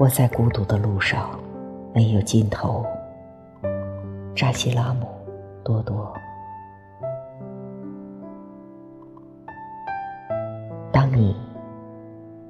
[0.00, 1.38] 我在孤独的路上，
[1.92, 2.86] 没有尽头。
[4.34, 5.06] 扎西拉姆，
[5.62, 6.10] 多多。
[10.90, 11.36] 当你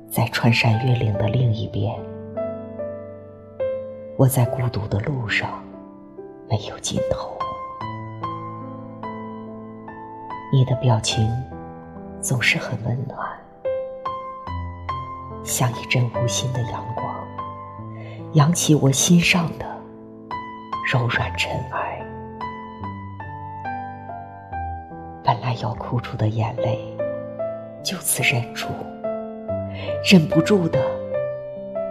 [0.09, 1.93] 在穿山越岭的另一边，
[4.17, 5.61] 我在孤独的路上，
[6.49, 7.37] 没有尽头。
[10.53, 11.29] 你的表情
[12.21, 13.19] 总是很温暖，
[15.43, 17.10] 像一阵无心的阳光。
[18.35, 19.67] 扬起我心上的
[20.93, 22.01] 柔软尘埃，
[25.25, 26.79] 本来要哭出的眼泪
[27.83, 28.69] 就此忍住，
[30.09, 30.81] 忍不住的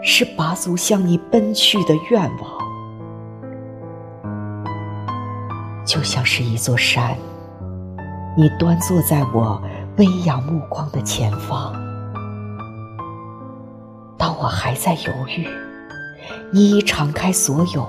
[0.02, 2.58] 是拔足向你奔去的愿望，
[5.85, 7.17] 就像是一座山，
[8.38, 9.61] 你端坐在我
[9.97, 11.73] 微仰目光的前方，
[14.17, 15.45] 当我还在犹豫。
[16.52, 17.88] 你已敞开所有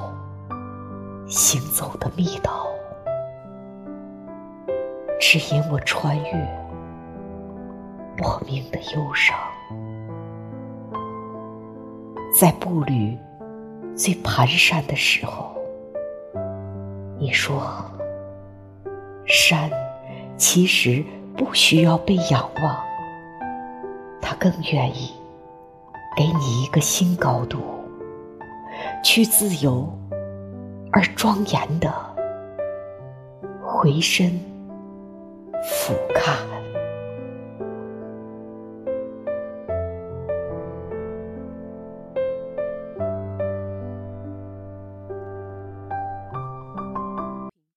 [1.26, 2.66] 行走的密道，
[5.18, 6.32] 指引我穿越
[8.18, 9.34] 莫名的忧伤。
[12.38, 13.16] 在步履
[13.96, 15.56] 最蹒跚的时候，
[17.18, 17.62] 你说
[19.24, 19.70] ：“山
[20.36, 21.02] 其实
[21.34, 22.76] 不需要被仰望，
[24.20, 25.14] 它更愿意
[26.14, 27.58] 给你一个新高度。”
[29.02, 29.88] 去自由
[30.92, 31.92] 而庄严的
[33.62, 34.30] 回身
[35.62, 36.59] 俯瞰。